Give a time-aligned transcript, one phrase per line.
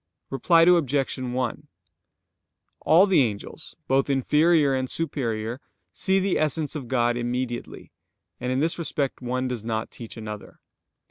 [0.31, 1.15] Reply Obj.
[1.19, 1.67] 1:
[2.79, 5.61] All the angels, both inferior and superior,
[5.93, 7.91] see the Essence of God immediately,
[8.39, 10.59] and in this respect one does not teach another.